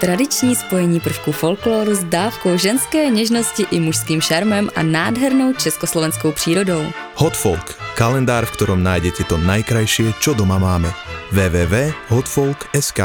[0.00, 6.82] Tradiční spojení prvků folkloru s dávkou ženské něžnosti i mužským šarmem a nádhernou československou přírodou.
[7.14, 10.92] Hot Folk, kalendár, v ktorom nájdete to najkrajšie, čo doma máme.
[11.32, 13.00] www.hotfolk.sk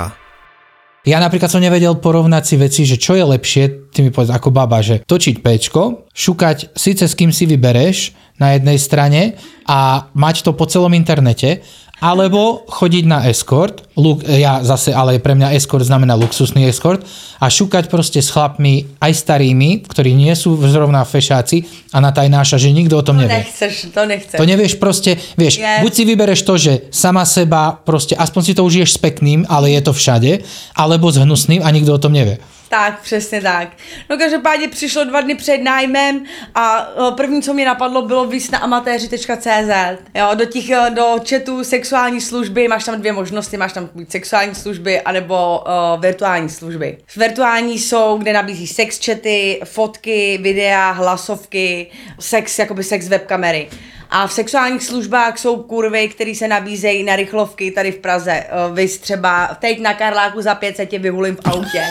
[1.07, 3.63] Ja napríklad som nevedel porovnať si veci, že čo je lepšie,
[3.95, 8.59] ty mi povedz ako baba, že točiť pečko, šukať síce s kým si vybereš na
[8.59, 11.63] jednej strane a mať to po celom internete,
[12.01, 17.05] alebo chodiť na escort, luk, ja zase, ale pre mňa escort znamená luxusný escort
[17.37, 21.61] a šukať proste s chlapmi aj starými, ktorí nie sú zrovna fešáci
[21.93, 23.45] a na tajnáša, že nikto o tom To nevie.
[23.45, 24.37] nechceš, to nechceš.
[24.41, 25.85] To nevieš proste, vieš, Yes.
[25.85, 29.69] buď si vybereš to, že sama seba proste, aspoň si to užiješ s pekným, ale
[29.69, 30.41] je to všade,
[30.73, 32.41] alebo s hnusným a nikto o tom nevie.
[32.71, 33.69] Tak, přesně tak.
[34.09, 36.23] No každopádně přišlo dva dny před nájmem
[36.55, 39.71] a první, co mě napadlo, bylo víc na amatéři.cz.
[40.15, 44.11] Jo, do těch, eh, do chatu sexuální služby máš tam dvě možnosti, máš tam buď
[44.11, 46.97] sexuální služby, anebo uh, virtuální služby.
[47.17, 53.69] Virtuální jsou, kde nabízí sex chaty, fotky, videa, hlasovky, sex, jakoby sex webkamery.
[54.13, 58.45] A v sexuálních službách jsou kurvy, které se nabízejí na rychlovky tady v Praze.
[58.69, 61.83] Uh, Vy třeba teď na Karláku za 500 tě vyhulím v autě.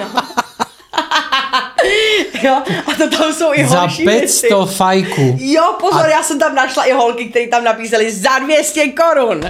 [2.42, 4.74] jo, a to tam jsou i Za horší 500 věci.
[4.76, 5.36] fajku.
[5.40, 9.40] Jo, pozor, já jsem tam našla i holky, které tam nabízely za 200 korun.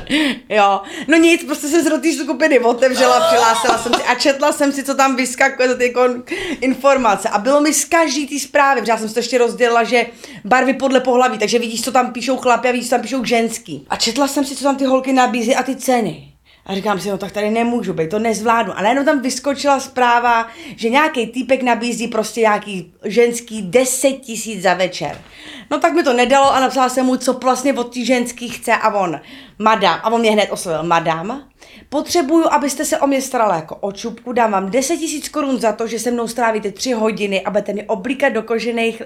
[0.48, 4.52] Jo, no nic, prostě jsem se do té skupiny otevřela, přihlásila jsem si a četla
[4.52, 6.22] jsem si, co tam vyskakuje za ty kon-
[6.60, 7.28] informace.
[7.28, 10.06] A bylo mi z každý té zprávy, protože já jsem si to ještě rozdělila, že
[10.44, 13.86] barvy podle pohlaví, takže vidíš, co tam píšou chlapi a vidíš, co tam píšou ženský.
[13.90, 16.29] A četla jsem si, co tam ty holky nabízí a ty ceny.
[16.66, 18.72] A říkám si, no tak tady nemůžu být, to nezvládnu.
[18.76, 24.74] A najednou tam vyskočila zpráva, že nějaký týpek nabízí prostě nějaký ženský 10 tisíc za
[24.74, 25.22] večer.
[25.70, 28.72] No tak mi to nedalo a napsala jsem mu, co vlastně od té ženský chce
[28.72, 29.20] a on,
[29.58, 31.42] madam, a on mě hned oslovil, madam,
[31.88, 35.72] potřebuju, abyste se o mě starala jako o čupku, dám vám 10 tisíc korun za
[35.72, 39.02] to, že se mnou strávíte 3 hodiny a budete mi oblíkat do kožených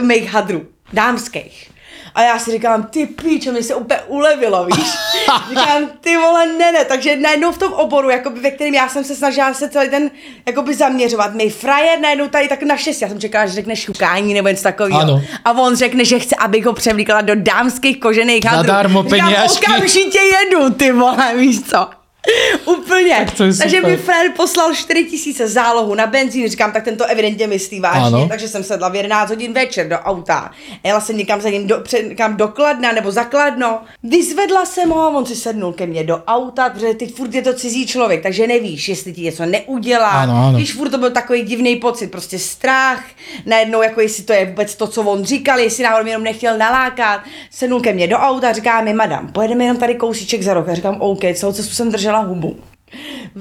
[0.00, 1.77] mých hadrů, dámských.
[2.14, 4.90] A já si říkám, ty píčo, mi se úplně ulevilo, víš?
[5.48, 9.04] říkám, ty vole, ne, ne, takže najednou v tom oboru, jakoby, ve kterém já jsem
[9.04, 10.10] se snažila se celý ten
[10.46, 14.34] jakoby zaměřovat, mi frajer najednou tady tak na šest, já jsem čekala, že řekne šukání
[14.34, 15.22] nebo něco takového.
[15.44, 18.66] A on řekne, že chce, abych ho převlíkala do dámských kožených hadrů.
[18.66, 19.66] Zadarmo Říkám, peněžky.
[19.66, 21.97] okamžitě jedu, ty vole, víš co?
[22.64, 23.16] Úplně.
[23.26, 23.90] Tak to je takže super.
[23.90, 28.28] mi Fred poslal 4 tisíce zálohu na benzín, říkám, tak tento evidentně myslí vážně, Ano.
[28.28, 30.50] takže jsem sedla v 11 hodin večer do auta.
[30.84, 33.80] Jela jsem někam za ním do, před, někam do Kladna nebo za Kladno.
[34.02, 37.42] Vyzvedla jsem ho a on si sednul ke mně do auta, protože teď furt je
[37.42, 40.08] to cizí člověk, takže nevíš, jestli ti něco neudělá.
[40.08, 40.58] Ano, ano.
[40.58, 43.04] Víš, furt to byl takový divný pocit, prostě strach,
[43.46, 46.58] najednou jako jestli to je vůbec to, co on říkal, jestli náhodou mě jenom nechtěl
[46.58, 47.20] nalákat.
[47.50, 50.66] Sednul ke mně do auta, říká mi, madam, pojedeme jenom tady kousíček za rok.
[50.68, 52.60] Já říkám, OK, celou cestu jsem držela hubu.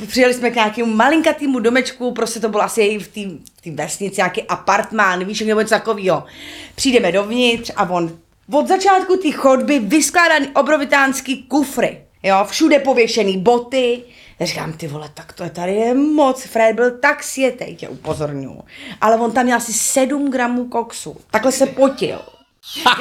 [0.07, 3.07] Přijeli jsme k nějakému malinkatýmu domečku, prostě to bylo asi v
[3.63, 6.23] té vesnici, nějaký apartmán, víš, nebo něco takového.
[6.75, 8.19] Přijdeme dovnitř a on
[8.51, 12.01] od začátku té chodby vyskládaný obrovitánský kufry.
[12.23, 14.03] Jo, všude pověšený boty.
[14.39, 16.43] Já říkám, ty vole, tak to je tady je moc.
[16.43, 18.61] Fred byl tak světej, tě upozorňuji.
[19.01, 21.17] Ale on tam měl asi 7 gramů koksu.
[21.31, 22.19] Takhle se potil.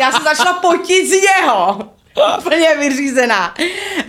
[0.01, 1.96] Já jsem začala potit z něho.
[2.39, 3.55] Úplně vyřízená.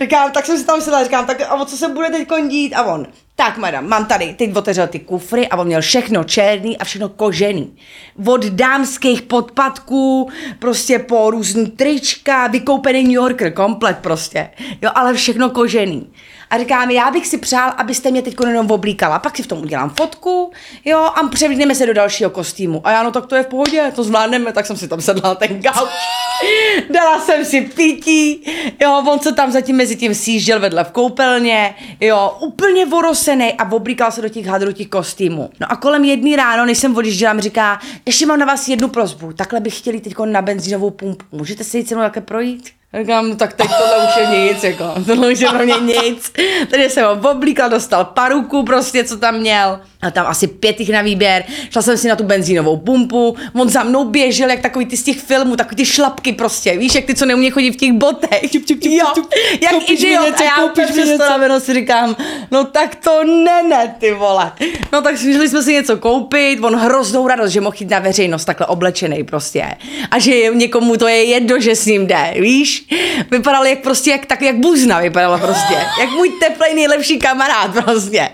[0.00, 2.74] Říkám, tak jsem si tam sedla, říkám, tak a o co se bude teď dít?
[2.74, 6.78] A on, tak madam, mám tady, teď otevřel ty kufry a on měl všechno černý
[6.78, 7.76] a všechno kožený.
[8.26, 14.50] Od dámských podpatků, prostě po různý trička, vykoupený New Yorker, komplet prostě.
[14.82, 16.10] Jo, ale všechno kožený.
[16.50, 19.18] A říkám, já bych si přál, abyste mě teď jenom oblíkala.
[19.18, 20.52] Pak si v tom udělám fotku,
[20.84, 22.86] jo, a převlíkneme se do dalšího kostýmu.
[22.86, 25.34] A já, no tak to je v pohodě, to zvládneme, tak jsem si tam sedla
[25.34, 25.90] ten gauč.
[26.90, 28.42] Dala jsem si pití,
[28.80, 33.72] jo, on se tam zatím mezi tím sjížděl vedle v koupelně, jo, úplně vorosený a
[33.72, 35.50] oblíkal se do těch hadrů těch kostýmů.
[35.60, 38.88] No a kolem jedný ráno, než jsem odjížděla, mi říká, ještě mám na vás jednu
[38.88, 42.77] prozbu, takhle bych chtěli teď na benzínovou pumpu, můžete se jít se mnou také projít?
[42.94, 46.32] Říkám, no tak teď tohle už je nic, jako, tohle už je pro mě nic.
[46.70, 49.80] Takže jsem ho oblíkla, dostal paruku prostě, co tam měl.
[50.02, 51.44] A tam asi pět jich na výběr.
[51.70, 53.36] Šla jsem si na tu benzínovou pumpu.
[53.54, 56.76] On za mnou běžel, jak takový ty z těch filmů, takový ty šlapky prostě.
[56.76, 58.40] Víš, jak ty, co neumí chodit v těch botech.
[58.40, 59.30] Čup, čup, čup, jo, čup,
[59.62, 60.26] jak idiot.
[60.26, 62.16] něco, a já úplně si říkám,
[62.50, 64.52] no tak to ne, ne, ty vole.
[64.92, 68.44] No tak šli jsme si něco koupit, on hroznou radost, že mohl jít na veřejnost
[68.44, 69.64] takhle oblečený prostě.
[70.10, 72.77] A že někomu to je jedno, že s ním jde, víš?
[73.30, 75.74] Vypadal jak prostě, jak, tak, jak buzna vypadala prostě.
[76.00, 78.28] Jak můj teplej nejlepší kamarád prostě.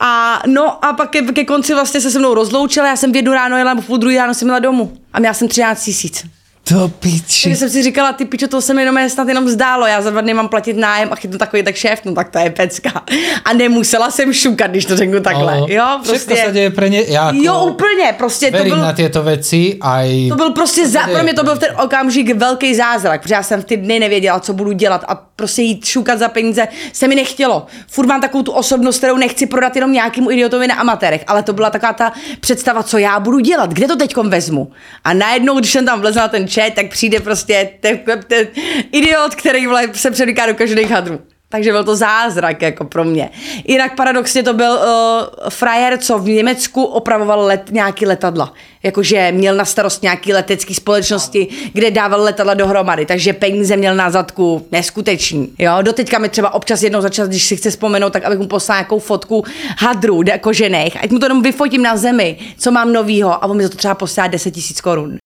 [0.00, 3.16] A no a pak ke, ke konci vlastně se se mnou rozloučila, já jsem v
[3.16, 4.92] jednu ráno jela, v půl druhý ráno jsem jela domů.
[5.12, 6.24] A měla jsem 13 tisíc.
[6.62, 7.42] To piči.
[7.42, 10.02] Takže jsem si říkala, ty pičo, to se mi jenom je snad jenom zdálo, já
[10.02, 12.50] za dva dny mám platit nájem a chytnu takový tak šéf, no tak to je
[12.50, 13.02] pecka.
[13.44, 15.52] A nemusela jsem šukat, když to řeknu takhle.
[15.52, 15.66] Áno.
[15.68, 16.52] Jo, prostě.
[16.52, 17.02] deje pre ne...
[17.08, 20.28] Ja ako Jo, úplně, prostě to byl, na tieto veci, aj...
[20.28, 23.34] to byl prostě, za, deje pro mě to byl v ten okamžik velký zázrak, protože
[23.34, 26.68] já jsem v ty dny nevěděla, co budu dělat a prostě jít šukat za peníze
[26.92, 27.66] se mi nechtělo.
[27.86, 31.52] Furt mám takovou tu osobnost, kterou nechci prodat jenom nějakému idiotovi na amatérech, ale to
[31.52, 34.70] byla taková ta představa, co já budu dělat, kde to teďkom vezmu.
[35.04, 38.46] A najednou, když jsem tam vlezla ten chat, tak přijde prostě ten, ten
[38.92, 41.20] idiot, který se převlíká do každých hadrů.
[41.52, 43.30] Takže byl to zázrak jako pro mě.
[43.64, 48.52] Jinak paradoxně to byl uh, frajer, co v Německu opravoval let, nějaký letadla.
[48.82, 53.06] Jakože měl na starost nějaký letecký společnosti, kde dával letadla dohromady.
[53.06, 55.52] Takže peníze měl na zadku neskutečný.
[55.58, 58.46] Jo, doteďka mi třeba občas jednou za čas, když si chce vzpomenout, tak abych mu
[58.46, 59.44] poslal nějakou fotku
[59.78, 60.96] hadrů de- kožených.
[61.04, 63.76] Ať mu to jenom vyfotím na zemi, co mám novýho a on mi za to
[63.76, 65.21] třeba posílá 10 tisíc korun.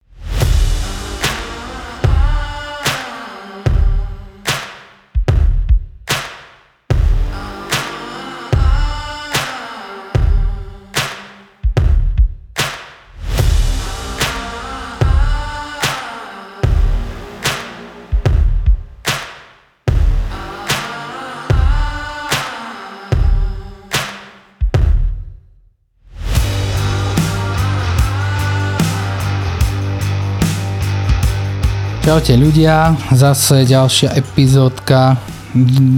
[32.06, 35.18] Čaute ľudia, zase ďalšia epizódka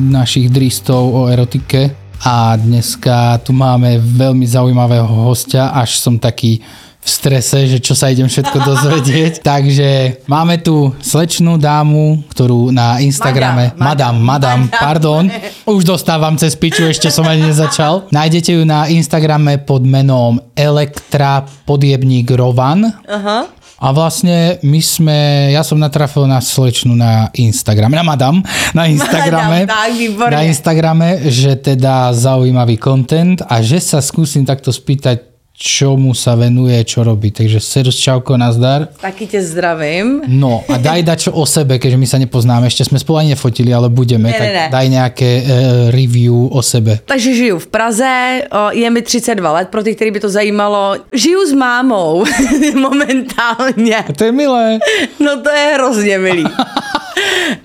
[0.08, 1.92] našich dristov o erotike
[2.24, 6.64] a dneska tu máme veľmi zaujímavého hostia, až som taký
[7.04, 9.32] v strese, že čo sa idem všetko dozvedieť.
[9.52, 14.80] Takže máme tu slečnú dámu, ktorú na Instagrame, madam, madam, madam.
[14.80, 15.22] pardon,
[15.68, 18.08] už dostávam cez piču, ešte som ani nezačal.
[18.08, 22.96] Nájdete ju na Instagrame pod menom Elektra podjebník Rovan.
[23.04, 23.57] Aha.
[23.78, 25.18] A vlastne my sme,
[25.54, 28.42] ja som natrafil na slečnu na Instagrame, na madam,
[28.74, 34.74] na Instagrame, Madam, tak, na Instagrame, že teda zaujímavý content a že sa skúsim takto
[34.74, 35.27] spýtať,
[35.58, 37.34] čomu sa venuje, čo robí.
[37.34, 38.88] Takže Serus, čauko, nazdar.
[39.00, 40.22] Taky tě zdravím.
[40.30, 43.74] No a daj dačo o sebe, keďže my sa nepoznáme, ešte sme spolu ani nefotili,
[43.74, 44.66] ale budeme, Ne, tak ne, ne.
[44.70, 45.42] daj nejaké e,
[45.90, 47.02] review o sebe.
[47.04, 50.96] Takže žiju v Praze, je mi 32 let, pro ty, který by to zajímalo.
[51.12, 52.24] Žiju s mámou
[52.74, 54.04] momentálně.
[54.16, 54.78] To je milé.
[55.20, 56.44] No to je hrozně milý.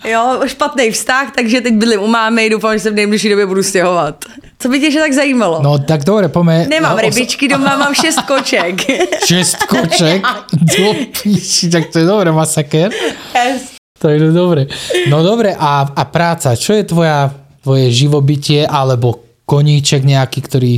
[0.09, 3.63] Jo, špatný vztah, takže teď bydlím u mámy, doufám, že se v nejbližší době budu
[3.63, 4.25] stěhovat.
[4.63, 5.59] Co by tě ještě tak zajímalo?
[5.61, 6.67] No tak dobre, pome...
[6.69, 8.75] Nemám o- rybičky doma, mám šest koček.
[9.27, 10.23] Šest koček.
[10.77, 10.93] Do
[11.23, 12.91] píči, tak to je dobré, masaker.
[13.35, 13.75] Yes.
[13.99, 14.67] To je dobre.
[15.11, 17.27] No dobre, a, a práca, čo je tvoja,
[17.59, 20.73] tvoje živobytie, alebo koníček nejaký, ktorý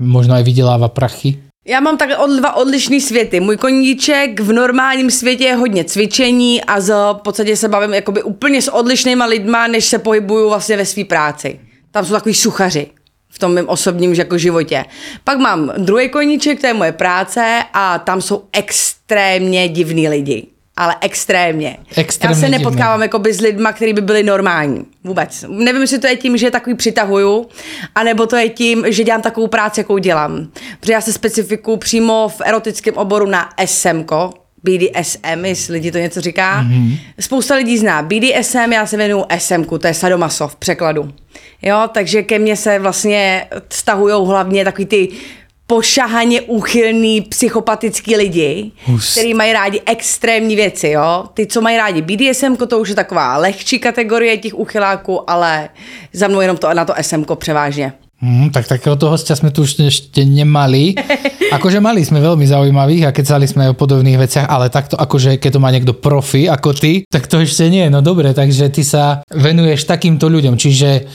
[0.00, 1.36] možno aj vydeláva prachy?
[1.66, 3.40] Já mám tak od, dva odlišný světy.
[3.40, 8.22] Můj koníček v normálním světě je hodně cvičení a z, v podstatě se bavím jakoby
[8.22, 11.60] úplně s odlišnýma lidma, než se pohybuju vlastně ve své práci.
[11.90, 12.86] Tam jsou takový suchaři
[13.30, 14.84] v tom mém osobním jako životě.
[15.24, 20.46] Pak mám druhý koníček, to je moje práce a tam jsou extrémně divní lidi.
[20.76, 21.76] Ale extrémně.
[21.96, 24.84] Extrémně Já se nepotkávám jakoby s lidma, kteří by byli normální.
[25.04, 25.44] Vůbec.
[25.48, 27.46] Nevím, jestli to je tím, že takový přitahuju,
[27.94, 30.48] anebo to je tím, že dělám takovou práci, jakou dělám.
[30.80, 34.10] Protože já se specifikuju přímo v erotickém oboru na SMK,
[34.66, 36.62] BDSM, jestli lidi to něco říká.
[36.62, 36.98] Mm-hmm.
[37.20, 41.12] Spousta lidí zná BDSM, já se věnuju SMku, to je sadomaso v překladu.
[41.62, 45.08] Jo, takže ke mně se vlastně vztahují hlavně takový ty
[45.66, 49.12] pošahaně úchylný psychopatický lidi, Hustý.
[49.20, 51.24] který mají rádi extrémní věci, jo.
[51.34, 55.68] Ty, co mají rádi BDSM, to už je taková lehčí kategorie těch úchyláků, ale
[56.12, 57.92] za mnou jenom to, na to SM převážně.
[58.16, 60.96] Mm, tak takéhoto hostia sme tu už ešte nemali.
[61.56, 65.50] Akože mali sme veľmi zaujímavých a kecali sme o podobných veciach, ale takto akože keď
[65.54, 67.86] to má niekto profi ako ty, tak to ešte nie.
[67.86, 71.06] No dobre, takže ty sa venuješ takýmto ľuďom, čiže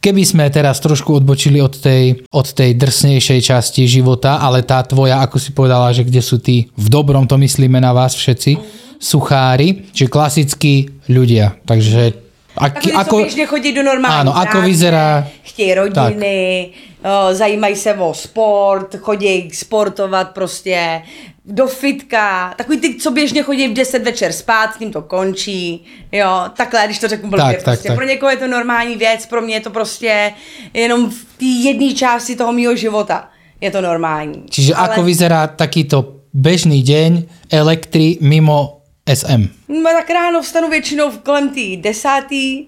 [0.00, 5.20] Keby sme teraz trošku odbočili od tej, od tej drsnejšej časti života, ale tá tvoja,
[5.20, 8.56] ako si povedala, že kde sú tí, v dobrom to myslíme na vás všetci,
[8.96, 11.52] suchári, čiže klasickí ľudia.
[11.68, 12.29] Takže
[12.60, 15.26] Takový, ako, co běžně chodí do normální Áno, ako vyzerá...
[15.42, 16.70] Chtějí rodiny,
[17.02, 17.36] tak.
[17.36, 21.02] zajímají se o sport, chodí sportovat prostě,
[21.44, 25.84] do fitka, takový ty, co běžně chodí v 10 večer spát, s tím to končí,
[26.12, 27.82] jo, takhle, když to řeknu blbě, tak, prostě.
[27.82, 27.96] tak, tak.
[27.96, 30.32] pro někoho je to normální věc, pro mě je to prostě
[30.74, 33.28] jenom v té jedné části toho mýho života
[33.60, 34.42] je to normální.
[34.50, 34.88] Čiže Ale...
[34.88, 38.79] ako vyzerá takýto bežný deň elektry mimo
[39.14, 39.48] SM?
[39.68, 42.66] No, tak ráno vstanu většinou kolem té desátý,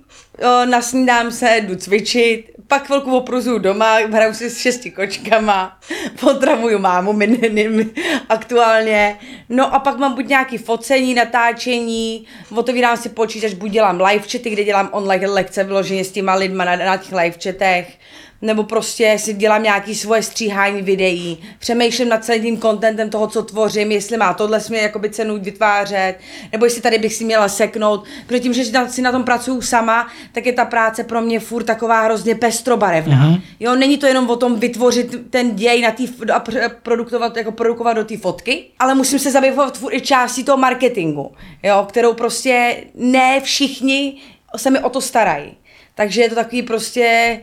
[0.65, 5.79] nasnídám se, jdu cvičit, pak chvilku opruzuju doma, hraju si s šesti kočkama,
[6.21, 7.91] potravuju mámu minim,
[8.29, 9.19] aktuálně,
[9.49, 14.51] no a pak mám buď nějaký focení, natáčení, otevírám si počítač, buď dělám live chaty,
[14.51, 17.99] kde dělám online lekce vyloženě s těma lidma na, na těch live chatech,
[18.43, 23.43] nebo prostě si dělám nějaký svoje stříhání videí, přemýšlím nad celým tím contentem toho, co
[23.43, 26.15] tvořím, jestli má tohle směr jakoby cenu vytvářet,
[26.53, 30.09] nebo jestli tady bych si měla seknout, protože tím, že si na tom pracuju sama,
[30.33, 33.31] tak je ta práce pro mě furt taková hrozně pestrobarevná.
[33.31, 33.41] Mm-hmm.
[33.61, 36.43] Jo, není to jenom o tom vytvořit ten děj na tý, a
[36.83, 41.33] produktovat, jako produkovat do té fotky, ale musím se zabývat furt i částí toho marketingu,
[41.63, 44.17] jo, kterou prostě ne všichni
[44.57, 45.55] se mi o to starají.
[45.95, 47.41] Takže je to takový prostě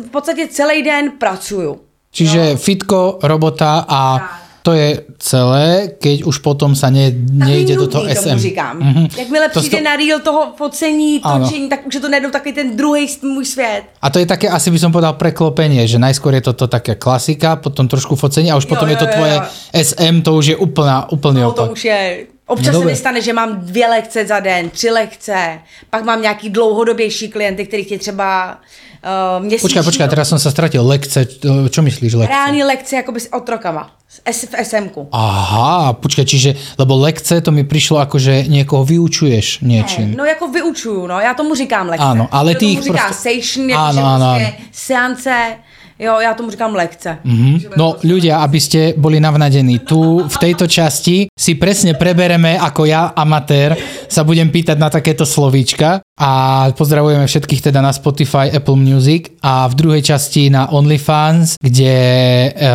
[0.00, 1.80] v podstatě celý den pracuju.
[2.12, 2.56] Čiže no.
[2.56, 4.20] fitko, robota a
[4.62, 8.38] to je celé, keď už potom sa ne, nejde do toho SM.
[8.38, 8.74] Tomu říkám.
[8.78, 9.06] Mm-hmm.
[9.18, 9.84] Jakmile to přijde sto...
[9.84, 13.82] na real toho focení, točení, tak už je to najednou takový ten druhý můj svět.
[14.02, 16.94] A to je také, asi by som povedal, preklopenie, že najskôr je to, to také
[16.94, 19.42] klasika, potom trošku focení a už jo, potom jo, je to jo, tvoje jo.
[19.82, 21.66] SM, to už je úplná, úplný no, opak.
[21.66, 22.00] to už je
[22.52, 25.58] Občas no, se mi stane, že mám dvě lekce za den, tři lekce,
[25.90, 28.58] pak mám nějaký dlouhodobější klienty, kterých je třeba
[29.04, 29.68] uh, měsíční.
[29.68, 30.84] Počkaj, počkaj, teraz som sa stratil.
[30.84, 31.24] Lekce,
[31.70, 32.28] čo myslíš lekce?
[32.28, 33.90] Reálne lekce akoby s otrokama.
[34.12, 35.08] S, v SM-ku.
[35.08, 40.10] Aha, počkaj, čiže, lebo lekce to mi přišlo jako, že někoho vyučuješ něčím.
[40.10, 42.04] Ne, no jako vyučuju, no, já tomu říkám lekce.
[42.04, 43.40] Ano, ale ty tomu říká prostě...
[43.40, 44.46] session, jako ano, ano, ano.
[44.72, 45.56] seance,
[45.98, 47.18] Jo, já tomu říkám lekce.
[47.26, 47.76] Mm-hmm.
[47.76, 53.12] No ľudia, aby ste boli navnadení, tu v tejto časti si presne prebereme, ako ja,
[53.14, 53.76] amatér,
[54.08, 56.30] sa budem pýtať na takéto slovíčka a
[56.76, 62.70] pozdravujeme všetkých teda na Spotify, Apple Music a v druhej časti na OnlyFans, kde e,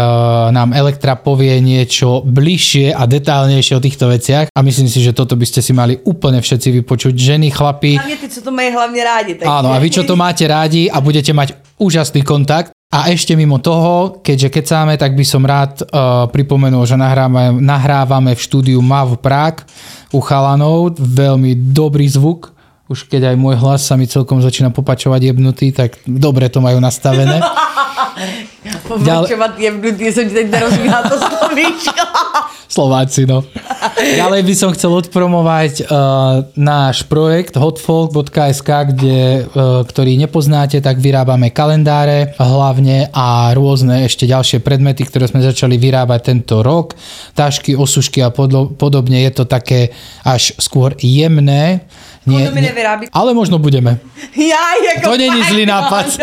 [0.52, 5.38] nám Elektra povie niečo bližšie a detálnejšie o týchto veciach a myslím si, že toto
[5.38, 7.14] by ste si mali úplne všetci vypočuť.
[7.14, 7.98] Ženy, chlapi.
[7.98, 9.32] Hlavne ty, co to mají hlavne rádi.
[9.38, 9.46] Tak...
[9.46, 13.60] Áno, a vy, čo to máte rádi a budete mať úžasný kontakt, a ešte mimo
[13.60, 19.20] toho, keďže kecáme, tak by som rád uh, pripomenul, že nahrávame, nahrávame v štúdiu MAV
[19.20, 19.68] Prague
[20.16, 20.96] u chalanov.
[20.96, 22.57] Veľmi dobrý zvuk.
[22.88, 26.80] Už keď aj môj hlas sa mi celkom začína popačovať jebnutý, tak dobre to majú
[26.80, 27.44] nastavené.
[28.88, 32.04] Popačovať jebnutý, som ti teď nerozumela to slovíčko.
[32.68, 33.48] Slováci, no.
[33.96, 41.52] Ďalej by som chcel odpromovať uh, náš projekt hotfolk.sk, kde, uh, ktorý nepoznáte, tak vyrábame
[41.56, 46.94] kalendáre hlavne a rôzne ešte ďalšie predmety, ktoré sme začali vyrábať tento rok.
[47.34, 49.24] Tašky, osušky a podobne.
[49.24, 49.96] Je to také
[50.28, 51.88] až skôr jemné.
[52.28, 52.72] Nie, nie,
[53.16, 53.98] ale možno budeme.
[54.38, 56.14] Ja, to není zlý nápad.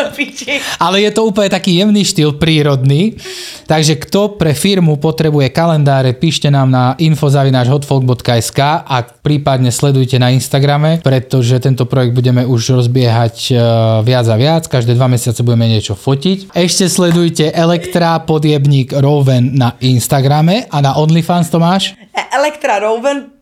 [0.79, 3.19] Ale je to úplne taký jemný štýl, prírodný.
[3.67, 11.03] Takže kto pre firmu potrebuje kalendáre, píšte nám na info.hotfolk.sk a prípadne sledujte na Instagrame,
[11.03, 13.55] pretože tento projekt budeme už rozbiehať e,
[14.07, 14.63] viac a viac.
[14.71, 16.55] Každé dva mesiace budeme niečo fotiť.
[16.55, 21.99] Ešte sledujte Elektra podjebník Roven na Instagrame a na OnlyFans to máš?
[22.31, 23.34] Elektra Roven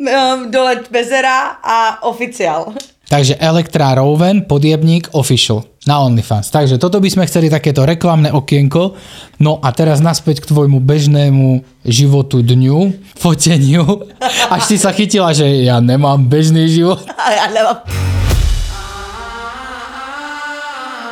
[0.00, 2.72] um, dole Bezera a oficiál.
[3.10, 6.46] Takže Elektra Roven, podjebník, official na OnlyFans.
[6.54, 8.94] Takže toto by sme chceli takéto reklamné okienko.
[9.42, 14.06] No a teraz naspäť k tvojmu bežnému životu dňu, foteniu.
[14.54, 17.02] Až si sa chytila, že ja nemám bežný život.
[17.30, 17.82] Ja nemám.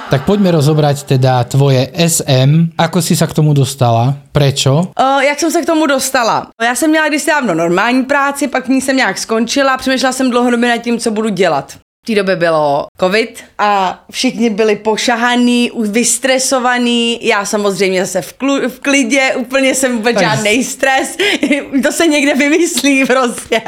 [0.09, 2.73] Tak poďme rozobrať teda tvoje SM.
[2.81, 4.17] Ako si sa k tomu dostala?
[4.33, 4.97] Prečo?
[4.97, 6.49] Uh, jak jsem se k tomu dostala?
[6.63, 10.31] Já jsem měla když dávno normální práci, pak v ní jsem nějak skončila, přemýšlela jsem
[10.31, 11.77] dlouhodobě nad tím, co budu dělat
[12.09, 18.81] té době bylo covid a všichni byli pošahaný, vystresovaný, já samozřejmě zase v, klu, v
[18.81, 21.17] klidě, úplně jsem vůbec žádný stres,
[21.83, 23.63] to se někde vymyslí prostě.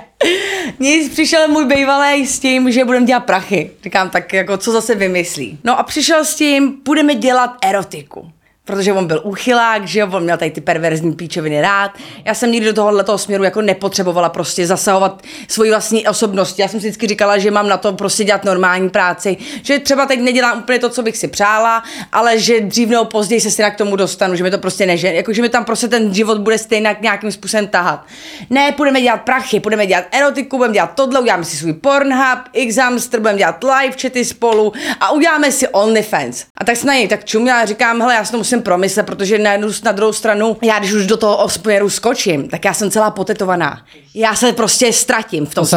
[0.78, 3.70] Nic, přišel můj bývalý s tím, že budeme dělat prachy.
[3.82, 5.58] Říkám, tak jako co zase vymyslí.
[5.64, 8.32] No a přišel s tím, budeme dělat erotiku.
[8.70, 11.90] Protože on byl uchylák, že on měl tady ty perverzní píčoviny rád.
[12.24, 16.58] Já jsem nikdy do tohohle toho směru jako nepotřebovala prostě zasahovat svoji vlastní osobnost.
[16.58, 20.06] Já jsem si vždycky říkala, že mám na to prostě dělat normální práci, že třeba
[20.06, 23.70] teď nedělám úplně to, co bych si přála, ale že dřív nebo později se stejně
[23.70, 26.38] k tomu dostanu, že mi to prostě neže, jako že mi tam prostě ten život
[26.38, 28.06] bude stejně nějakým způsobem tahat.
[28.50, 33.20] Ne, budeme dělat prachy, budeme dělat erotiku, budeme dělat tohle, uděláme si svůj Pornhub, Xamster,
[33.20, 36.44] budeme dělat live chaty spolu a uděláme si OnlyFans.
[36.56, 39.38] A tak se na něj tak čumila a říkám, hele, já to musím promyslet, protože
[39.38, 42.90] na jednu na druhou stranu, já když už do toho směru skočím, tak já jsem
[42.90, 43.82] celá potetovaná.
[44.14, 45.64] Já se prostě ztratím v tom.
[45.64, 45.76] To se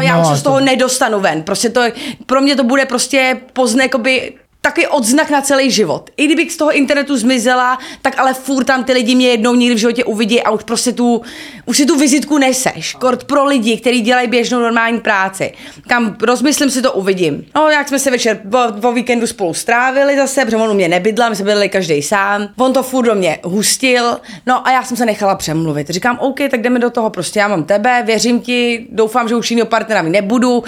[0.00, 1.42] jedno já už se z toho to- nedostanu ven.
[1.42, 1.80] Prostě to,
[2.26, 4.32] pro mě to bude prostě pozne, jakoby
[4.66, 6.10] takový odznak na celý život.
[6.16, 9.74] I kdybych z toho internetu zmizela, tak ale furt tam ty lidi mě jednou někdy
[9.74, 11.22] v životě uvidí a už prostě tu,
[11.66, 12.94] už si tu vizitku neseš.
[12.94, 15.52] Kort pro lidi, kteří dělají běžnou normální práci.
[15.88, 17.46] Kam rozmyslím si to, uvidím.
[17.54, 20.88] No, jak jsme se večer po, po víkendu spolu strávili zase, protože on u mě
[20.88, 22.48] nebydla, my jsme bydleli každý sám.
[22.58, 25.90] On to furt do mě hustil, no a já jsem se nechala přemluvit.
[25.90, 29.50] Říkám, OK, tak jdeme do toho, prostě já mám tebe, věřím ti, doufám, že už
[29.50, 30.64] jiného partnera mi nebudu.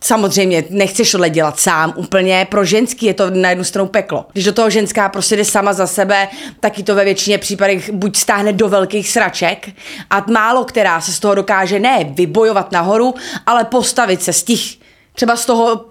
[0.00, 4.26] Samozřejmě nechceš tohle dělat sám úplně, pro ženský je to na jednu stranu peklo.
[4.32, 6.28] Když do toho ženská prostě jde sama za sebe,
[6.60, 9.68] taky to ve většině případech buď stáhne do velkých sraček
[10.10, 13.14] a málo která se z toho dokáže ne vybojovat nahoru,
[13.46, 14.82] ale postavit se z těch
[15.14, 15.84] Třeba z toho,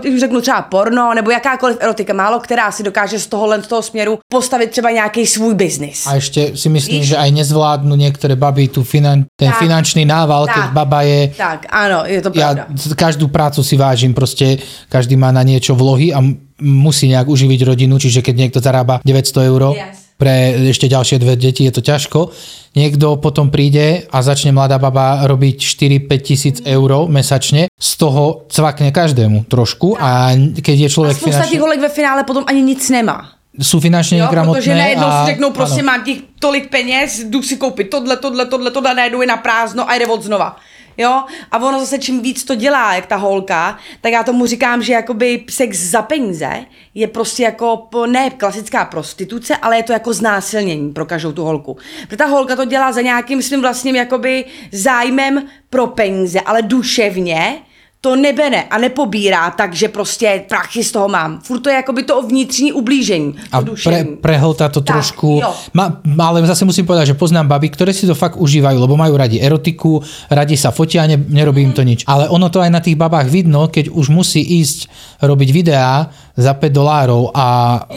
[0.00, 3.82] když řeknu třeba porno, nebo jakákoliv erotika, málo která si dokáže z tohohle z toho
[3.82, 6.06] směru postavit třeba nějaký svůj biznis.
[6.06, 7.08] A ešte si myslím, Víš?
[7.08, 9.58] že aj nezvládnu niektoré baby tu finan, ten Tak.
[9.64, 10.72] finančný nával, keď Tak.
[10.76, 11.32] baba je...
[11.32, 12.68] Tak, ano, je to pravda.
[12.92, 14.60] každú prácu si vážim, proste
[14.92, 16.20] každý má na niečo vlohy a
[16.60, 20.10] musí nejak uživiť rodinu, čiže keď niekto zarába 900 eur Yes.
[20.18, 22.34] pre ešte ďalšie dve deti, je to ťažko.
[22.74, 28.90] Niekto potom príde a začne mladá baba robiť 4-5 tisíc eur mesačne, z toho cvakne
[28.90, 32.82] každému trošku a keď je A človek těch finančne, holek ve finále potom ani nic
[32.90, 33.38] nemá.
[33.58, 35.86] sú finančne Jo, negramotné protože najednou a, si řeknou, prostě áno.
[35.86, 39.90] mám těch tolik peněz, jdu si koupit tohle, tohle, tohle, tohle, najednou je na prázdno
[39.90, 40.56] a jde od znova.
[41.00, 44.82] Jo, a ono zase čím víc to dělá, jak ta holka, tak já tomu říkám,
[44.82, 46.50] že jakoby sex za peníze
[46.94, 51.76] je prostě jako ne klasická prostituce, ale je to jako znásilnění pro každou tu holku.
[52.06, 57.58] Protože ta holka to dělá za nějakým svým vlastním jakoby zájmem pro peníze, ale duševně
[58.00, 61.40] to nebene a nepobírá, takže prostě prachy z toho mám.
[61.42, 63.34] Furt to je jakoby to vnitřní ublížení.
[63.52, 65.40] A pre, prehlta to Tak, trošku.
[65.42, 65.50] jo.
[65.74, 69.18] Ma, ale zase musím povedať, že poznám baby, ktoré si to fakt užívajú, lebo majú
[69.18, 69.98] radi erotiku,
[70.30, 72.06] radi sa fotia, ne, nerobí im to nič.
[72.06, 74.86] Ale ono to aj na tých babách vidno, keď už musí ísť
[75.18, 76.06] robiť videá
[76.38, 77.46] za 5 dolárov a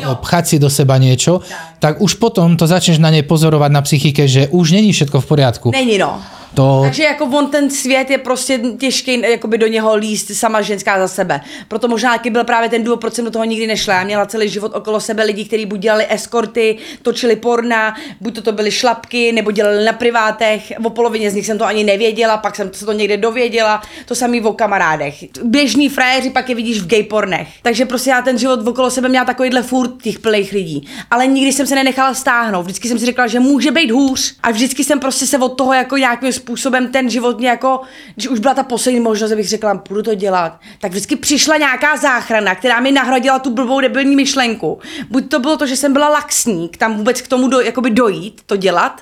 [0.02, 0.18] Jo.
[0.18, 1.46] pchať si do seba niečo,
[1.78, 5.26] tak už potom to začneš na nej pozorovať na psychike, že už není všetko v
[5.30, 5.68] poriadku.
[5.72, 6.18] Není no.
[6.54, 11.00] To, Takže jako on ten svět je prostě těžký jakoby do něho líst sama ženská
[11.00, 11.42] za sebe.
[11.68, 13.94] Proto možná jaký byl právě ten důvod, proč jsem do toho nikdy nešla.
[13.94, 18.42] Já měla celý život okolo sebe lidi, kteří buď dělali eskorty, točili porna, buď to,
[18.42, 20.74] to byly šlapky, nebo dělali na privátech.
[20.84, 23.82] O polovině z nich jsem to ani nevěděla, pak jsem se to někde dověděla.
[24.06, 25.16] To samý o kamarádech.
[25.44, 27.48] Běžní frajeři pak je vidíš v gay pornech.
[27.62, 30.88] Takže prostě já ten život okolo sebe měla takovýhle furt těch plných lidí.
[31.12, 32.62] Ale nikdy jsem se nenechala stáhnout.
[32.62, 34.36] Vždycky jsem si řekla, že může být hůř.
[34.44, 37.82] A vždycky jsem prostě se od toho jako nějakým způsobem ten život mě jako,
[38.16, 41.98] když už byla ta poslední možnost, abych řekla, půjdu to dělat, tak vždycky přišla nějaká
[41.98, 44.80] záchrana, která mi nahradila tu blbou debilní myšlenku.
[45.10, 48.42] Buď to bylo to, že jsem byla laxník, tam vůbec k tomu do, jakoby dojít,
[48.46, 49.02] to dělat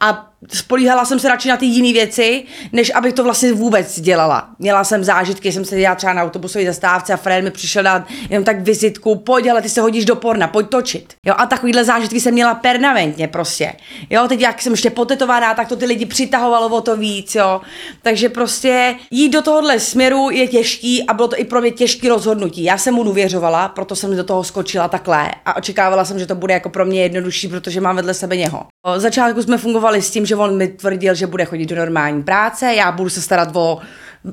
[0.00, 4.48] a spolíhala jsem se radši na ty jiné věci, než abych to vlastně vůbec dělala.
[4.58, 8.02] Měla jsem zážitky, jsem se dělala třeba na autobusové zastávce a Fred mi přišel dát
[8.30, 11.14] jenom tak vizitku, pojď, ale ty se hodíš do porna, pojď točit.
[11.26, 13.72] Jo, a takovýhle zážitky jsem měla permanentně prostě.
[14.10, 17.60] Jo, teď jak jsem ještě potetovaná, tak to ty lidi přitahovalo o to víc, jo.
[18.02, 22.08] Takže prostě jít do tohohle směru je těžký a bylo to i pro mě těžký
[22.08, 22.64] rozhodnutí.
[22.64, 26.34] Já jsem mu důvěřovala, proto jsem do toho skočila takhle a očekávala jsem, že to
[26.34, 28.66] bude jako pro mě jednodušší, protože mám vedle sebe něho.
[28.96, 32.22] O začátku jsme fungovali s tím, že on mi tvrdil, že bude chodit do normální
[32.22, 33.78] práce, já budu se starat o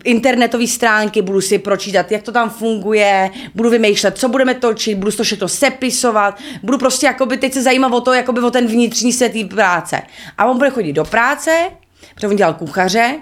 [0.03, 5.11] internetové stránky, budu si pročítat, jak to tam funguje, budu vymýšlet, co budeme točit, budu
[5.11, 9.13] to všechno sepisovat, budu prostě jakoby teď se zajímat o to, jakoby o ten vnitřní
[9.13, 10.01] svět práce.
[10.37, 11.69] A on bude chodit do práce,
[12.15, 13.15] protože on dělal kuchaře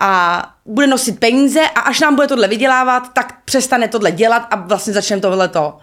[0.00, 4.56] a bude nosit peníze a až nám bude tohle vydělávat, tak přestane tohle dělat a
[4.56, 5.78] vlastně začneme tohle to.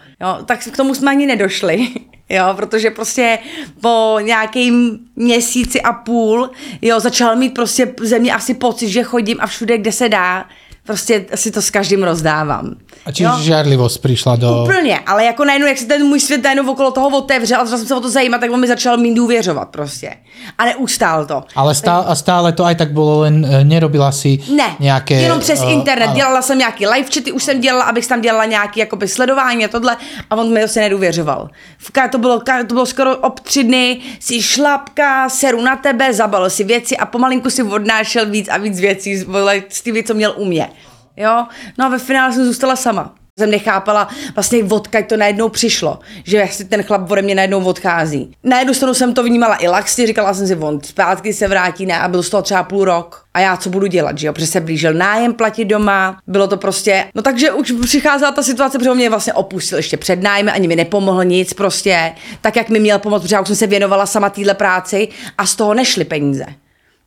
[0.45, 1.87] Tak k tomu jsme ani nedošli.
[2.29, 3.39] Jo, protože prostě
[3.81, 6.49] po nějakým měsíci a půl,
[6.81, 10.45] jo, začal mít prostě ze mě asi pocit, že chodím a všude, kde se dá,
[10.85, 12.75] Prostě si to s každým rozdávám.
[13.07, 14.63] A čiže žiarlivosť prišla do...
[14.63, 17.77] Úplně, ale jako najednou, jak se ten můj svět najednou okolo toho otevřel a začal
[17.77, 20.15] jsem se o to zajímat, tak on mi začal mít důvěřovat prostě.
[20.57, 21.43] A neustál to.
[21.55, 25.23] Ale stále, a stále to aj tak bolo, len e, nerobila si Ne, nejaké...
[25.23, 26.11] jenom přes e, internet.
[26.11, 26.15] áno.
[26.15, 29.67] Dělala jsem nějaký live chaty, už jsem dělala, abych tam dělala nějaký jakoby sledování a
[29.67, 29.97] tohle
[30.29, 31.49] a on mi prostě nedůvěřoval.
[31.77, 36.49] V to bylo, to bylo skoro ob tři dny, si šlapka, seru na tebe, zabal
[36.49, 39.25] si věci a pomalinku si odnášel víc a víc věcí z,
[39.69, 40.72] z ty, co měl u mě.
[41.17, 41.45] Jo?
[41.77, 43.15] No a ve finále jsem zůstala sama.
[43.39, 48.31] Jsem nechápala vlastně odkaď to najednou přišlo, že jestli ten chlap ode mě najednou odchází.
[48.43, 51.85] Na jednu stranu jsem to vnímala i laxně, říkala jsem si, on zpátky se vrátí,
[51.85, 53.23] ne, a byl z toho třeba půl rok.
[53.33, 56.57] A já co budu dělat, že jo, protože se blížil nájem platit doma, bylo to
[56.57, 60.51] prostě, no takže už přicházela ta situace, protože on mě vlastně opustil ještě před nájmy,
[60.51, 63.67] ani mi nepomohl nic prostě, tak jak mi měl pomoct, protože já už jsem se
[63.67, 66.45] věnovala sama téhle práci a z toho nešly peníze.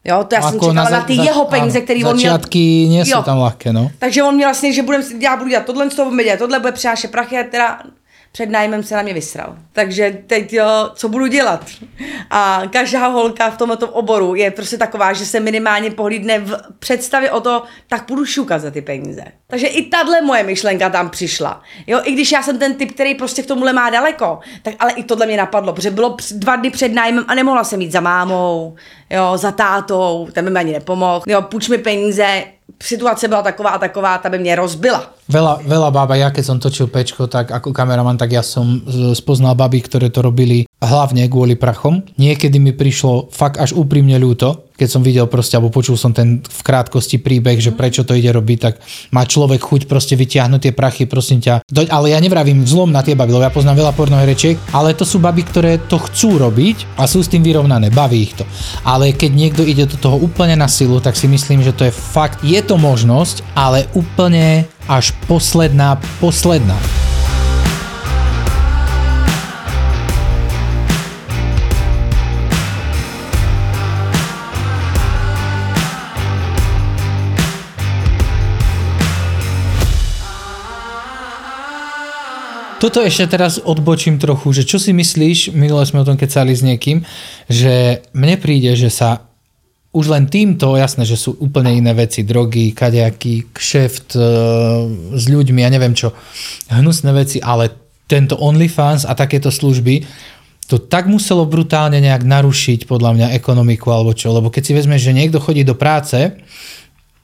[0.08, 2.38] Jo, to já jsem Ako čekala na, za- ty za- jeho peníze, který on měl.
[3.04, 3.22] Sú Jo.
[3.22, 3.90] tam ľahké, no.
[3.98, 6.60] Takže on měl vlastně, že budem, já budu dělat tohle, z toho bude dělat tohle,
[6.60, 7.78] bude přinášet prachy a teda
[8.36, 9.56] před nájmem se na mě vysral.
[9.72, 11.64] Takže teď jo, co budu dělat?
[12.30, 17.30] A každá holka v tomto oboru je prostě taková, že se minimálně pohlídne v představě
[17.30, 19.22] o to, tak budu šukat za ty peníze.
[19.46, 21.62] Takže i tahle moje myšlenka tam přišla.
[21.86, 24.92] Jo, i když já jsem ten typ, který prostě k tomuhle má daleko, tak ale
[24.92, 28.00] i tohle mě napadlo, protože bylo dva dny před nájmem a nemohla jsem jít za
[28.00, 28.76] mámou,
[29.10, 31.22] jo, za tátou, ten mi ani nepomohl.
[31.26, 32.44] Jo, půjč mi peníze,
[32.82, 35.06] situace byla taková a taková, ta by mě rozbila.
[35.26, 39.14] Veľa, veľa bába, ja keď som točil pečko, tak ako kameraman, tak ja som z-
[39.14, 42.04] spoznal baby, ktoré to robili hlavne kvôli prachom.
[42.20, 46.44] Niekedy mi prišlo fakt až úprimne ľúto, keď som videl proste, alebo počul som ten
[46.44, 48.74] v krátkosti príbeh, že prečo to ide robiť, tak
[49.08, 51.64] má človek chuť proste vyťahnuť tie prachy, prosím ťa.
[51.64, 55.08] Do, ale ja nevravím zlom na tie baby, lebo ja poznám veľa pornoherečiek, ale to
[55.08, 58.44] sú baby, ktoré to chcú robiť a sú s tým vyrovnané, baví ich to.
[58.84, 61.92] Ale keď niekto ide do toho úplne na silu, tak si myslím, že to je
[61.96, 66.76] fakt, je to možnosť, ale úplne až posledná, posledná.
[82.86, 86.62] Toto ešte teraz odbočím trochu, že čo si myslíš, minule sme o tom kecali s
[86.62, 87.02] niekým,
[87.50, 89.26] že mne príde, že sa
[89.90, 94.22] už len týmto, jasné, že sú úplne iné veci, drogy, kadejaký kšeft e,
[95.18, 96.14] s ľuďmi, ja neviem čo,
[96.70, 97.74] hnusné veci, ale
[98.06, 100.06] tento OnlyFans a takéto služby,
[100.70, 105.10] to tak muselo brutálne nejak narušiť podľa mňa ekonomiku alebo čo, lebo keď si vezmeš,
[105.10, 106.38] že niekto chodí do práce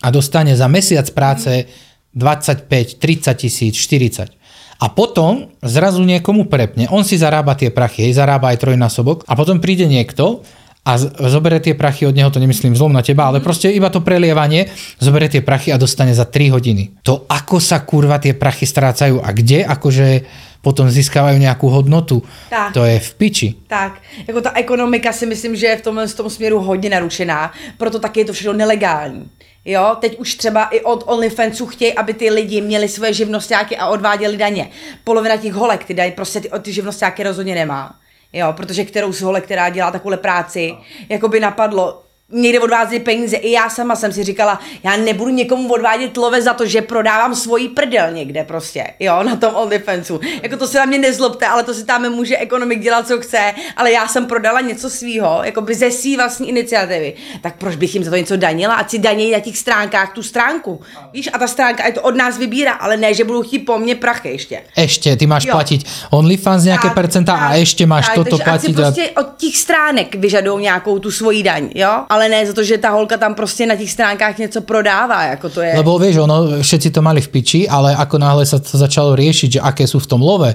[0.02, 1.70] a dostane za mesiac práce
[2.18, 4.41] 25, 30 tisíc, 40.
[4.82, 9.38] A potom zrazu niekomu prepne, on si zarába tie prachy, jej zarába aj trojnásobok a
[9.38, 10.42] potom príde niekto
[10.82, 13.86] a z- zoberie tie prachy od neho, to nemyslím zlom na teba, ale proste iba
[13.94, 14.66] to prelievanie,
[14.98, 16.98] zoberie tie prachy a dostane za 3 hodiny.
[17.06, 19.62] To ako sa kurva tie prachy strácajú a kde?
[19.62, 20.26] Akože
[20.62, 22.72] potom získávajú nejakú hodnotu, Tak.
[22.72, 23.48] to je v piči.
[23.66, 27.52] Tak, jako ta ekonomika si myslím, že je v tomhle v tom směru hodně narušená,
[27.78, 29.30] proto taky je to všechno nelegální.
[29.64, 33.86] Jo, teď už třeba i od OnlyFansů chtějí, aby ty lidi měli svoje živnostáky a
[33.88, 34.68] odváděli daně.
[35.04, 37.94] Polovina těch holek ty dají prostě ty, ty živnostáky rozhodně nemá.
[38.32, 40.74] Jo, protože kterou z holek, která dělá takovou práci,
[41.08, 43.36] jako by napadlo, někde odvádět peníze.
[43.36, 47.34] I já sama jsem si říkala, já nebudu někomu odvádět love za to, že prodávám
[47.34, 50.20] svoji prdel někde prostě, jo, na tom OnlyFansu.
[50.42, 53.38] Jako to se na mě nezlobte, ale to si tam může ekonomik dělat, co chce,
[53.76, 57.14] ale já jsem prodala něco svýho, jako by ze svý vlastní iniciativy.
[57.40, 58.74] Tak proč bych jim za to něco danila?
[58.74, 60.80] Ať si danějí na těch stránkách tu stránku.
[61.12, 63.78] Víš, a ta stránka je to od nás vybírá, ale ne, že budou chtít po
[63.78, 64.60] mně prachy ještě.
[64.76, 65.52] Ešte, ty máš Jo.
[65.52, 68.78] platiť OnlyFans nejaké Tak, percentá a tak, ešte máš tak, toto takže ať si platiť.
[68.78, 72.04] a- prostě od těch stránek vyžadují nějakou tu svoji daň, jo?
[72.08, 75.48] Ale ne za to, že ta holka tam prostě na těch stránkách něco prodává, jako
[75.48, 75.72] to je.
[75.76, 79.52] Lebo vieš, ono, všetci to mali v piči, ale ako náhle sa to začalo riešiť,
[79.52, 80.54] že aké sú v tom love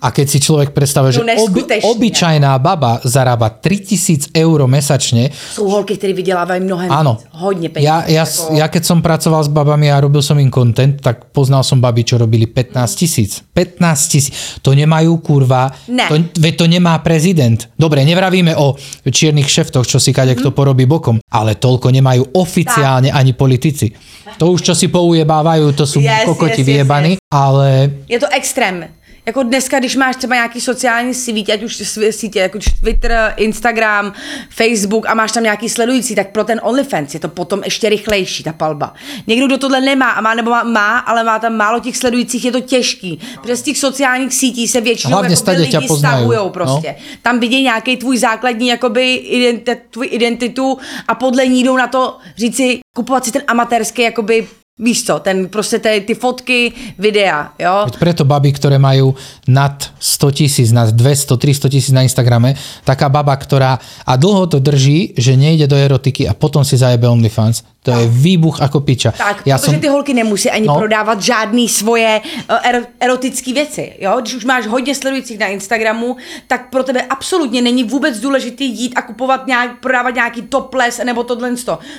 [0.00, 1.88] a keď si človek predstavuje, že No neskutečné.
[1.90, 7.12] obyčajná baba zarába 3000 eur mesačne, Jsou holky, které vydělávají mnohem Áno.
[7.20, 7.86] víc, hodně peněz.
[7.86, 8.54] Ja, ja, jako...
[8.54, 12.04] ja keď som pracoval s babami a robil som im content, tak poznal som baby,
[12.04, 13.42] čo robili 15 tisíc.
[13.54, 14.34] 15 tisíc.
[14.62, 15.70] To nemajú kurva.
[15.88, 16.08] Ne.
[16.08, 16.16] To,
[16.56, 17.68] to nemá prezident.
[17.78, 18.76] Dobre, nevravíme o
[19.10, 23.88] čiernych šeftoch, čo si kade kto porobí bokom, ale toľko nemajú oficiálne ani politici.
[24.36, 27.68] To už, čo si poujebávajú, to sú Yes, kokoti yes, yes, vyjebaní, ale
[28.08, 28.92] Je to extrém.
[29.26, 34.12] Jako dneska, když máš třeba nějaký sociální sítě, ať už sítě, jako Twitter, Instagram,
[34.50, 38.42] Facebook a máš tam nějaký sledující, tak pro ten OnlyFans je to potom ještě rychlejší,
[38.42, 38.94] ta palba.
[39.26, 42.44] Někdo, kdo tohle nemá, a má, nebo má, má, ale má tam málo těch sledujících,
[42.44, 43.20] je to těžký.
[43.40, 46.50] Protože z těch sociálních sítí se většinou Hlavně jako lidi poznají, stahujou no.
[46.50, 46.96] prostě.
[47.22, 52.18] Tam vidějí nějaký tvůj základní jakoby identi, tvůj identitu a podle ní jdou na to
[52.36, 54.46] říci, kupovat si ten amatérský jakoby
[54.78, 57.84] Víš co, ten prostě ty, ty fotky, videa, jo.
[57.84, 59.12] Veď preto baby, ktoré majú
[59.44, 63.76] nad 100 tisíc, nad 200, 300 tisíc na Instagrame, taká baba, ktorá
[64.08, 68.06] a dlho to drží, že nejde do erotiky a potom si zajebe OnlyFans, to je
[68.06, 69.10] výbuch ako piča.
[69.10, 69.82] Tak, ja protože som...
[69.82, 70.78] ty holky nemusí ani no.
[70.78, 72.22] prodávat žádný svoje
[72.62, 73.98] er, erotické věci.
[73.98, 74.22] Jo?
[74.22, 76.16] Když už máš hodně sledujících na Instagramu,
[76.46, 81.24] tak pro tebe absolutně není vůbec důležitý jít a kupovat nějak, prodávat nějaký toples nebo
[81.24, 81.50] tohle.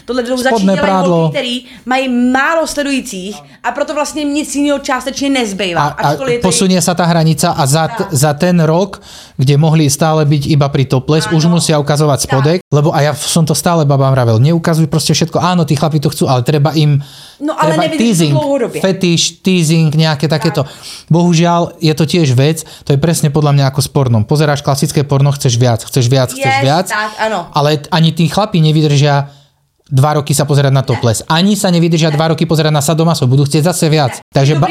[0.06, 5.30] Tohle jdou začít dělat holky, který mají málo sledujících a proto vlastně nic jiného částečně
[5.30, 5.84] nezbývá.
[5.84, 9.04] A, a posunie sa tá hranica a za, t, za ten rok,
[9.36, 12.72] kde mohli stále byť iba pri toples, už musia ukazovať spodek, tak.
[12.72, 16.13] lebo a ja som to stále babám vravel, neukazuj proste všetko, áno, tí chlapi to
[16.13, 17.01] chcú, ale treba im
[17.43, 18.33] No ale treba teasing,
[18.79, 20.63] fetiš, teasing, nejaké takéto.
[21.12, 24.23] Bohužiaľ, je to tiež vec, to je presne podľa mňa ako s pornom.
[24.23, 27.51] Pozeráš klasické porno, chceš viac, chceš viac, chceš yes, viac, tak, áno.
[27.51, 29.42] ale ani tí chlapi nevydržia
[29.91, 31.24] dva roky sa pozerať na toples.
[31.28, 34.24] Ani sa nevydržia dva roky pozerať na sadomaso, budú chcieť zase viac.
[34.34, 34.67] Takže ba...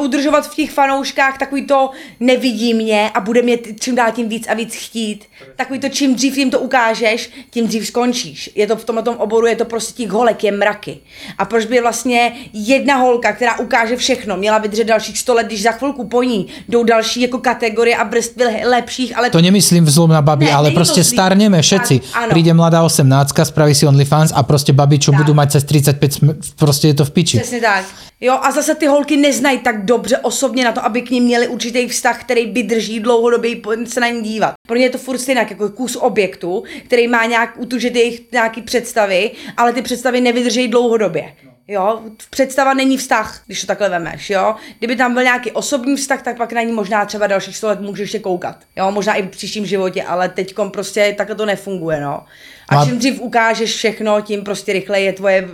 [0.00, 4.48] udržovat v těch fanouškách takový to nevidí mě a bude mě čím dál tím víc
[4.48, 5.24] a víc chtít.
[5.56, 8.50] Takový to, čím dřív jim to ukážeš, tím dřív skončíš.
[8.54, 10.98] Je to v tomhle oboru, je to prostě těch holek, je mraky.
[11.38, 15.62] A proč by vlastně jedna holka, která ukáže všechno, měla vydržet dalších 100 let, když
[15.62, 19.30] za chvilku po ní jdou další jako kategorie a vrstvy lepších, ale...
[19.30, 22.00] To nemyslím vzlom na babi, ne, ale prostě starneme všetci.
[22.28, 25.26] Príde mladá 18, spraví si OnlyFans a prostě babi, čo tak.
[25.26, 26.12] budú mať cez 35,
[26.54, 27.38] prostě je to v piči.
[27.38, 27.84] Přesně tak.
[28.20, 31.48] Jo, a zase ty holky neznají tak dobře osobně na to, aby k ním měli
[31.48, 34.54] určitý vztah, který by drží dlouhodobě se na ní dívat.
[34.66, 38.62] Pro ně je to furt stejně jako kus objektu, který má nějak utužit jejich nějaký
[38.62, 41.34] představy, ale ty představy nevydrží dlouhodobě.
[41.68, 44.54] Jo, představa není vztah, když to takhle vemeš, jo.
[44.78, 47.80] Kdyby tam byl nějaký osobní vztah, tak pak na ní možná třeba dalších 100 let
[47.80, 48.56] můžeš ještě koukat.
[48.76, 52.24] Jo, možná i v příštím životě, ale teď prostě takhle to nefunguje, no.
[52.68, 55.48] A čím dřív ukážeš všechno, tím prostě rychleji je tvoje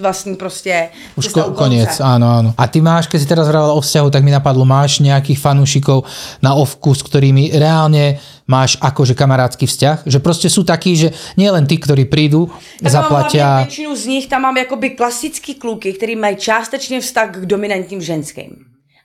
[0.00, 2.50] vlastní prostě Už ko, koniec, áno, áno.
[2.58, 6.04] A ty máš, keď si teraz vravala o vzťahu, tak mi napadlo, máš nejakých fanúšikov
[6.42, 10.02] na ovku, s ktorými reálne máš akože kamarátsky vzťah?
[10.06, 12.50] Že prostě sú takí, že nie len tí, ktorí prídu,
[12.82, 13.46] tak zaplatia...
[13.46, 18.02] Mám většinu z nich tam mám jakoby klasický kluky, který mají částečně vztah k dominantním
[18.02, 18.50] ženským.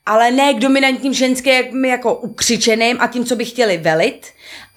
[0.06, 4.28] Ale ne k dominantním ženským jako ukřičeným a tím, co by chtěli velit,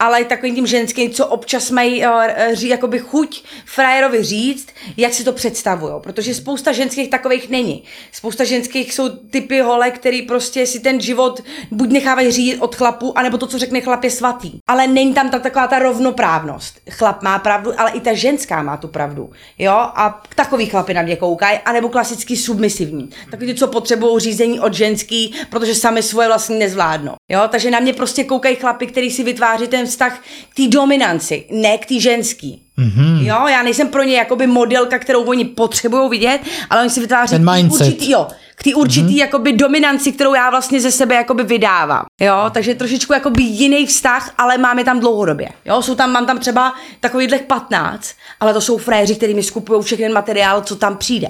[0.04, 5.14] ale i takovým tím ženským, co občas mají uh, ří, jakoby chuť frajerovi říct, jak
[5.14, 5.94] si to představují.
[6.00, 7.82] Protože spousta ženských takových není.
[8.12, 11.40] Spousta ženských jsou typy hole, který prostě si ten život
[11.70, 14.52] buď nechávají řídit od chlapu, anebo to, co řekne chlap, je svatý.
[14.66, 16.80] Ale není tam ta, taková ta rovnoprávnost.
[16.90, 19.30] Chlap má pravdu, ale i ta ženská má tu pravdu.
[19.58, 19.72] Jo?
[19.72, 23.10] A takový chlapy na mě koukají, anebo klasický submisivní.
[23.30, 27.14] Takový, co potřebují řízení od ženský, protože sami svoje vlastně nezvládnou.
[27.30, 27.40] Jo?
[27.48, 31.78] Takže na mě prostě koukají chlapy, který si vytváří ten vztah k té dominanci, ne
[31.78, 32.62] k té ženský.
[32.78, 33.26] Mm-hmm.
[33.26, 37.36] Jo, já nejsem pro ně jakoby modelka, kterou oni potřebují vidět, ale oni si vytváří
[37.70, 39.18] určitý, jo, k té určitý mm-hmm.
[39.18, 42.04] jakoby dominanci, kterou já vlastně ze sebe jakoby vydávám.
[42.20, 45.48] Jo, takže trošičku jakoby jiný vztah, ale máme tam dlouhodobě.
[45.64, 49.82] Jo, jsou tam, mám tam třeba takovýhle 15, ale to jsou fréři, který mi skupují
[49.82, 51.28] všechny materiál, co tam přijde.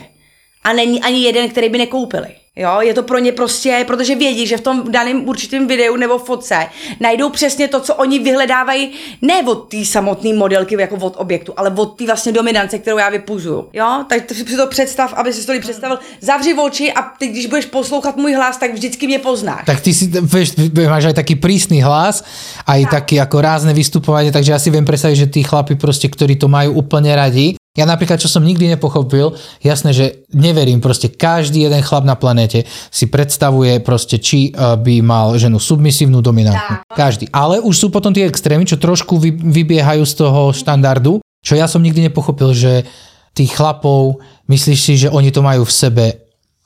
[0.62, 2.28] A není ani jeden, který by nekoupili.
[2.56, 6.18] Jo, je to pro ně prostě, protože vědí, že v tom daném určitém videu nebo
[6.18, 6.66] fotce
[7.00, 8.90] najdou přesně to, co oni vyhledávají,
[9.22, 13.10] ne od té samotné modelky jako od objektu, ale od té vlastně dominance, kterou já
[13.10, 13.68] vypuzuju.
[13.72, 17.66] Jo, tak si to představ, aby si to představil, zavři oči a ty, když budeš
[17.66, 19.66] poslouchat můj hlas, tak vždycky mě poznáš.
[19.66, 20.54] Tak ty si, vieš,
[20.88, 22.22] máš aj taký prísny hlas,
[22.70, 22.90] aj tak.
[23.02, 26.46] taký ako rázne vystupovanie, takže ja si viem predstaviť, že tí chlapi proste, ktorí to
[26.46, 31.82] majú úplne radi, ja napríklad, čo som nikdy nepochopil, jasné, že neverím, proste každý jeden
[31.82, 32.62] chlap na planete
[32.94, 36.86] si predstavuje proste, či eh, by mal ženu submisívnu, dominantnú.
[36.94, 37.26] Každý.
[37.34, 41.82] Ale už sú potom tie extrémy, čo trošku vybiehajú z toho štandardu, čo ja som
[41.82, 42.86] nikdy nepochopil, že
[43.34, 46.06] tých chlapov, myslíš si, že oni to majú v sebe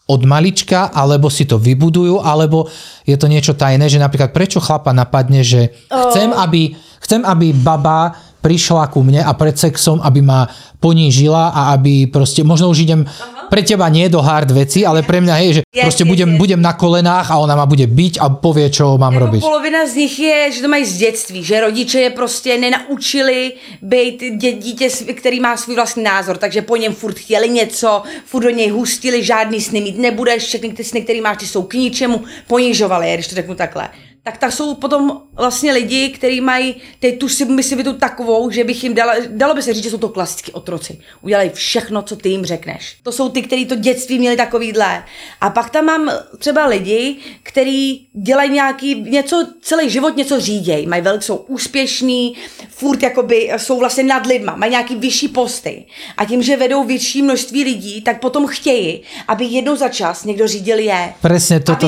[0.08, 2.68] od malička, alebo si to vybudujú, alebo
[3.04, 8.16] je to niečo tajné, že napríklad prečo chlapa napadne, že chcem, aby, chcem, aby baba
[8.48, 10.48] prišla ku mne a pred sexom, aby ma
[10.80, 13.52] ponížila a aby proste, možno už idem, Aha.
[13.52, 16.30] pre teba nie do hard veci, ale pre mňa hej, že yes, proste yes, budem,
[16.32, 16.38] yes.
[16.40, 19.40] budem na kolenách a ona ma bude byť a povie, čo mám jako robiť.
[19.44, 24.16] Polovina z nich je, že to mají z dětství, že rodiče je prostě nenaučili být
[24.64, 28.70] dítě, který má svůj vlastní názor, takže po něm furt chtěli něco, furt do něj
[28.70, 33.10] hustili, žádný sny mít nebudeš, všechny ty sny, který máš, ty jsou k ničemu, ponižovali
[33.10, 33.88] je, když to řeknu takhle.
[34.22, 38.94] Tak tak jsou potom vlastně lidi, kteří mají teď tu submisivitu takovou, že bych jim
[38.94, 41.00] dala, dalo by se říct, že jsou to klasicky otroci.
[41.22, 42.96] Udělají všechno, co ty jim řekneš.
[43.02, 45.04] To jsou ty, kteří to dětství měli takovýhle.
[45.40, 50.86] A pak tam mám třeba lidi, kteří dělají nějaký, něco, celý život něco řídějí.
[50.86, 52.34] Mají velk, jsou úspěšní,
[52.68, 55.84] furt jakoby jsou vlastně nad lidma, mají nějaký vyšší posty.
[56.16, 60.48] A tím, že vedou větší množství lidí, tak potom chtějí, aby jednou za čas někdo
[60.48, 61.14] řídil je.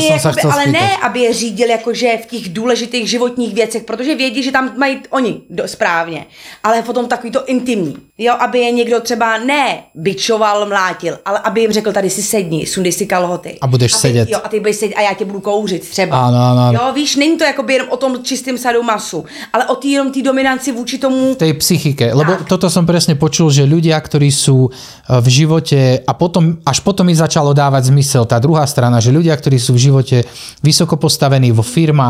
[0.01, 0.81] Aby je som sa jakoby- chcel Ale spýtať.
[0.83, 5.01] ne, aby je řídil jakože v těch důležitých životních věcech, protože vědí, že tam mají
[5.11, 6.27] oni do, správně,
[6.63, 7.97] ale potom takový to intimní.
[8.19, 12.67] Jo, aby je někdo třeba ne bičoval, mlátil, ale aby jim řekl, tady si sedni,
[12.67, 13.59] sundej si kalhoty.
[13.61, 14.29] A budeš aby, sedět.
[14.29, 16.17] Jo, a ty budeš sedět a já tě budu kouřit třeba.
[16.29, 16.73] Áno, áno.
[16.77, 20.13] Jo, víš, není to jakoby jenom o tom čistým sadu masu, ale o té jenom
[20.13, 22.13] té dominanci vůči tomu, tej psychike.
[22.15, 22.49] Lebo Tak.
[22.49, 24.71] toto som presne počul, že ľudia, ktorí sú e,
[25.21, 29.33] v živote a potom, až potom mi začalo dávať zmysel tá druhá strana, že ľudia,
[29.33, 30.17] ktorí sú v živote
[30.61, 32.10] vysoko postavení vo firmách,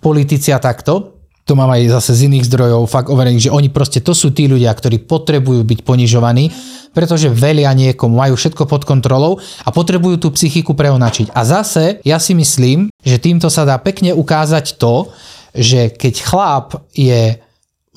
[0.00, 4.04] politici a takto, to mám aj zase z iných zdrojov fakt overených, že oni proste
[4.04, 6.52] to sú tí ľudia, ktorí potrebujú byť ponižovaní,
[6.92, 11.32] pretože velia niekomu, majú všetko pod kontrolou a potrebujú tú psychiku preonačiť.
[11.32, 15.08] A zase ja si myslím, že týmto sa dá pekne ukázať to,
[15.56, 17.40] že keď chlap je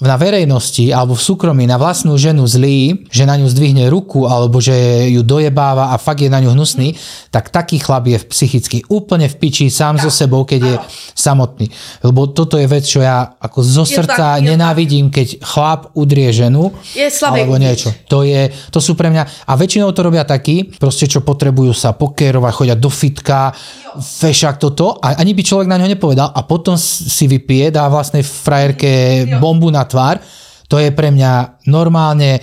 [0.01, 4.57] na verejnosti alebo v súkromí na vlastnú ženu zlý, že na ňu zdvihne ruku alebo
[4.57, 4.73] že
[5.13, 6.97] ju dojebáva a fakt je na ňu hnusný,
[7.29, 10.75] tak taký chlap je psychicky úplne v piči sám so sebou, keď je
[11.13, 11.69] samotný.
[12.01, 15.93] Lebo toto je vec, čo ja ako zo Je srdca tak, je nenávidím, keď chlap
[15.93, 17.93] udrie ženu Je slabý alebo niečo.
[18.09, 21.93] To, je, to sú pre mňa, a väčšinou to robia takí, proste čo potrebujú sa
[21.93, 23.53] pokerovať, chodia do fitka,
[24.01, 28.23] fešak toto a ani by človek na ňo nepovedal a potom si vypije, dá vlastnej
[28.23, 30.23] frajerke bombu na tvár.
[30.71, 32.39] To je pre mňa normálne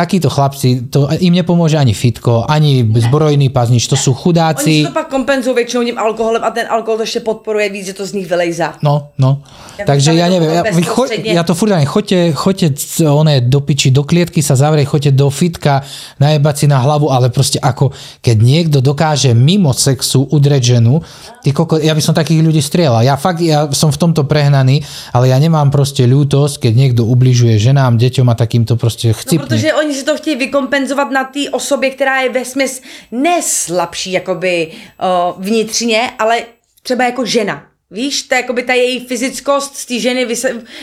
[0.00, 3.84] takíto chlapci, to im nepomôže ani fitko, ani zbrojný pás, nič.
[3.86, 4.74] To sú Oni si chudáci.
[4.88, 8.06] to pak kompenzují většinou tím alkoholem a ten alkohol to ještě podporuje víc, že to
[8.06, 8.80] z nich vylejza.
[8.82, 9.44] No, no.
[9.80, 12.66] Ja Takže ja neviem, ja, vy cho, ja to furt neviem, choďte, choďte
[13.08, 15.80] one do piči, do klietky sa zavrieť, choďte do fitka,
[16.20, 17.88] najebať si na hlavu, ale proste ako,
[18.20, 21.00] keď niekto dokáže mimo sexu udreť ženu,
[21.40, 23.00] ty koko, ja by som takých ľudí strieľal.
[23.00, 24.84] Ja fakt, ja som v tomto prehnaný,
[25.16, 29.48] ale ja nemám proste ľútosť, keď niekto ubližuje ženám, deťom a takýmto proste No, chcipne.
[29.48, 34.72] protože oni si to chtějí vykompenzovat na té osobě, která je ve smys neslabší jakoby
[34.72, 36.42] uh, vnitřně, ale
[36.82, 37.69] třeba jako žena.
[37.92, 40.24] Víš, je jakoby ta její fyzickost z té ženy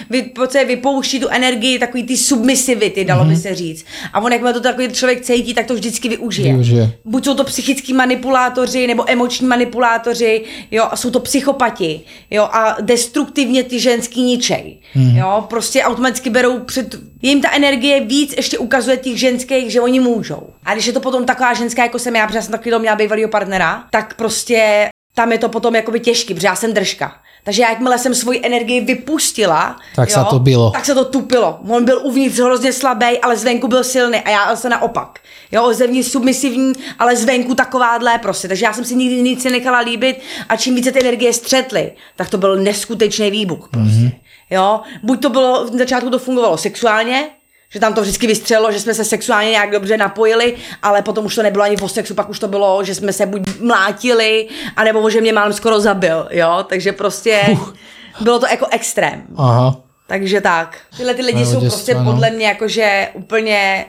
[0.10, 3.34] vy, pocit, vypouští tu energii takový ty submisivity, dalo Mhm.
[3.34, 3.86] by se říct.
[4.13, 6.54] A on, jakmile to takový člověk cítí, tak to vždycky využije.
[6.54, 6.91] Využije.
[7.06, 10.41] Buď jsou to psychický manipulátoři nebo emoční manipulátoři,
[10.72, 15.17] jo, a jsou to psychopati, jo, a destruktivně ty ženský ničej, Mhm.
[15.17, 20.00] jo, prostě automaticky berou před, jim ta energie víc ještě ukazuje těch ženských, že oni
[20.00, 20.50] můžou.
[20.65, 22.96] A když je to potom taková ženská, jako jsem já, protože já jsem takový měla
[22.96, 27.15] bývalýho partnera, tak prostě tam je to potom jakoby těžký, protože já jsem držka.
[27.43, 30.71] Takže já, jakmile jsem svoji energii vypustila, Tak se to bylo.
[30.71, 31.60] tak se to tupilo.
[31.69, 35.19] On byl uvnitř hrozně slabý, ale zvenku byl silný a já se naopak.
[35.51, 38.47] Jo, zevnitř submisivní, ale zvenku takováhle prostě.
[38.47, 42.30] Takže já jsem si nikdy nic nechala líbit a čím více ty energie střetly, tak
[42.30, 43.89] to byl neskutečný výbuch prostě.
[43.91, 44.12] Mm-hmm.
[44.49, 47.30] Jo, buď to bylo, v začátku to fungovalo sexuálně,
[47.69, 51.36] že tam to vždycky vystřelilo, že jsme se sexuálně nějak dobře napojili, ale potom už
[51.36, 55.10] to nebylo ani o sexu, pak už to bylo, že jsme se buď mlátili, anebo
[55.10, 57.69] že mě málem skoro zabil, jo, takže prostě uh.
[58.21, 59.23] bylo to jako extrém.
[59.38, 59.82] Aha.
[60.08, 60.77] Takže tak.
[60.97, 62.03] Tyhle ty lidi jsou prostě no.
[62.03, 63.86] podle mě jakože úplně...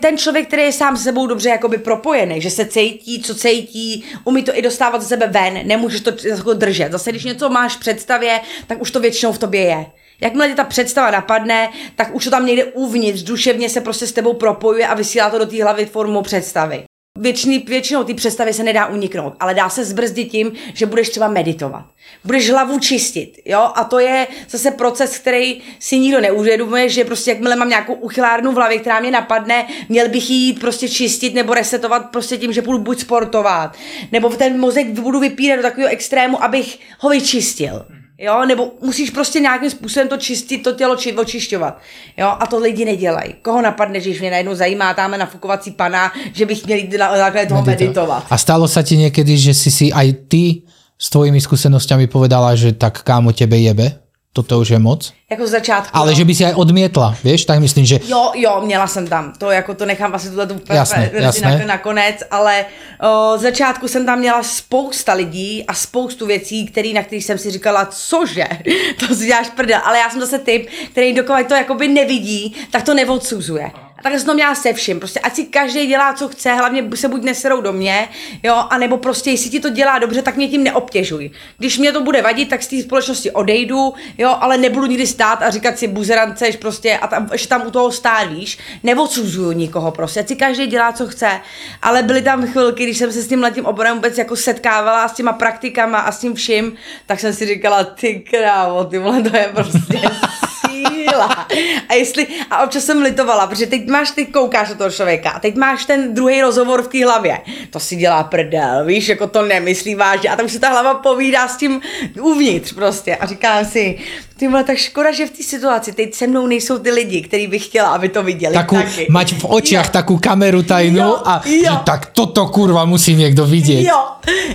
[0.00, 4.04] Ten člověk, který je sám se sebou dobře jakoby propojený, že se cítí, co cítí,
[4.24, 6.92] umí to i dostávat ze sebe ven, nemůžeš to jako držet.
[6.92, 9.86] Zase, když něco máš v představě, tak už to většinou v tobě je.
[10.20, 14.12] Jakmile tě ta představa napadne, tak už to tam někde uvnitř, duševně se prostě s
[14.12, 16.84] tebou propojuje a vysílá to do té hlavy formou představy.
[17.20, 21.28] Většiný, většinou ty představy se nedá uniknout, ale dá se zbrzdit tím, že budeš třeba
[21.28, 21.84] meditovat.
[22.24, 23.70] Budeš hlavu čistit, jo?
[23.74, 28.52] A to je zase proces, který si nikdo neuvědomuje, že prostě jakmile mám nějakou uchylárnu
[28.52, 32.62] v hlavě, která mě napadne, měl bych ji prostě čistit nebo resetovat prostě tím, že
[32.62, 33.76] budu buď sportovat,
[34.12, 37.86] nebo ten mozek budu vypírat do takového extrému, abych ho vyčistil.
[38.18, 41.78] Jo, nebo musíš prostě nějakým způsobem to čistit, to tělo či očišťovat.
[42.16, 43.34] Jo, a to lidi nedělají.
[43.42, 47.46] Koho napadne, že mě najednou zajímá tamhle nafukovací pana, že bych měl jít na základě
[47.46, 48.26] toho meditovat.
[48.30, 50.66] A stalo sa ti niekedy, že si si aj ty
[50.98, 54.07] s tvojimi skúsenosťami povedala, že tak kámo tebe jebe?
[54.38, 55.12] Toto už je moc?
[55.30, 55.96] Jako z začátku.
[55.96, 56.16] Ale no.
[56.16, 57.42] že by si aj odmietla, vieš?
[57.44, 59.32] Tak myslím, že Jo, jo, měla jsem tam.
[59.38, 61.58] To jako to nechám asi tuhle tu Jasné, jasné.
[61.58, 62.64] na, nakonec, ale
[63.02, 67.38] o, z začátku jsem tam měla spousta lidí a spoustu věcí, který, na kterých jsem
[67.38, 68.46] si říkala, cože,
[68.98, 69.80] to si děláš prdel.
[69.84, 73.70] Ale já jsem zase typ, který dokud to jakoby nevidí, tak to neodsuzuje.
[73.98, 76.84] A takhle jsem to měla se vším, prostě ať si každý dělá, co chce, hlavně
[76.94, 78.08] se buď neserou do mě,
[78.42, 81.30] jo, anebo prostě, jestli ti to dělá dobře, tak mě tím neobtěžuj.
[81.58, 85.42] Když mě to bude vadit, tak z té společnosti odejdu, jo, ale nebudu nikdy stát
[85.42, 89.90] a říkat si buzeranceš prostě a tam, ještě tam u toho stát, víš, neodsuzuju nikoho
[89.90, 91.40] prostě, ať si každý dělá, co chce,
[91.82, 95.12] ale byly tam chvilky, když jsem se s tím letím oborem vůbec jako setkávala s
[95.12, 99.36] těma praktikama a s tím vším, tak jsem si říkala, ty krávo, ty vole, to
[99.36, 100.00] je prostě
[100.86, 101.46] síla.
[101.88, 105.40] A jestli, a občas jsem litovala, protože teď máš, ty koukáš na toho člověka a
[105.40, 107.38] teď máš ten druhý rozhovor v té hlavě.
[107.70, 110.30] To si dělá prdel, víš, jako to nemyslí vážně.
[110.30, 111.80] A tam se ta hlava povídá s tím
[112.20, 113.16] uvnitř prostě.
[113.16, 113.98] A říkám si,
[114.36, 117.46] ty vole, tak škoda, že v té situaci teď se mnou nejsou ty lidi, který
[117.46, 118.54] bych chtěla, aby to viděli.
[118.54, 119.06] Takú, taky.
[119.10, 119.82] mať v Jo.
[119.92, 121.82] takú kameru tajnú Jo, a jo.
[121.84, 123.82] tak toto kurva musí někdo vidět.
[123.82, 124.00] Jo,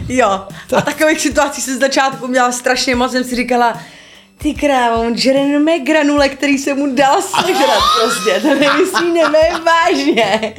[0.10, 0.48] jo.
[0.76, 3.78] A takových situací jsem z začátku měla strašně moc, jsem si říkala,
[4.44, 9.40] ty krávo, on žere mé granule, který jsem mu dala sežrat prostě, to nemyslí nemé
[9.66, 10.54] vážně.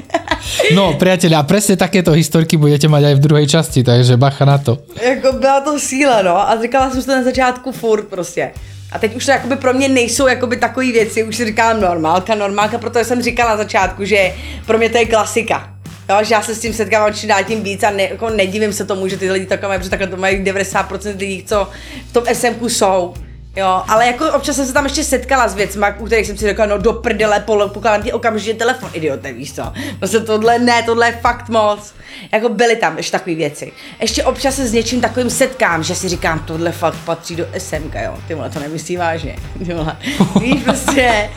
[0.74, 4.56] No, priatelia, a presne takéto historky budete mať aj v druhej časti, takže bacha na
[4.56, 4.80] to.
[4.96, 8.52] jako byla to síla, no, a říkala jsem to na začátku furt prostě.
[8.92, 12.34] A teď už to jakoby pro mě nejsou jakoby takové věci, už si říkám normálka,
[12.34, 14.32] normálka, protože jsem říkala na začátku, že
[14.66, 15.70] pro mě to je klasika.
[16.08, 18.72] Jo, že já se s tím setkávám čím dál tím víc a ne, jako nedivím
[18.72, 21.68] se tomu, že ty lidi mají, protože takhle to mají 90% lidí, co
[22.08, 23.14] v tom SMku jsou.
[23.56, 26.46] Jo, ale jako občas jsem se tam ještě setkala s věcma, u kterých jsem si
[26.46, 29.72] řekla, no do prdele, pokládám ti okamžitě telefon, idiote, víš co.
[29.98, 31.94] Prostě tohle ne, tohle je fakt moc.
[32.32, 33.72] Jako byly tam ještě takové věci.
[34.00, 37.94] Ještě občas se s něčím takovým setkám, že si říkám, tohle fakt patří do SMK,
[37.94, 38.18] jo.
[38.28, 39.36] Ty vole, to nemyslí vážně.
[39.66, 39.96] Ty vole.
[40.40, 41.30] Víš, prostě,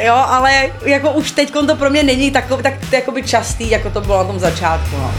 [0.00, 4.00] Jo, ale jako už teď to pro mě není takový, tak, jakoby častý, jako to
[4.00, 5.14] bylo na tom začátku, no.